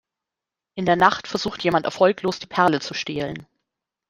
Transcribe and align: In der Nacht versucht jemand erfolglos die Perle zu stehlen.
In 0.73 0.87
der 0.87 0.95
Nacht 0.95 1.27
versucht 1.27 1.63
jemand 1.63 1.85
erfolglos 1.85 2.39
die 2.39 2.47
Perle 2.47 2.79
zu 2.79 2.95
stehlen. 2.95 3.45